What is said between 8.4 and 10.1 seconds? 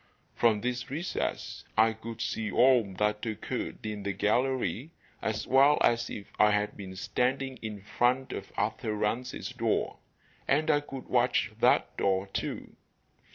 Arthur Rance's door,